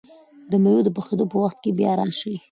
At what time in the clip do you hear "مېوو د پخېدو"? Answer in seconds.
0.63-1.25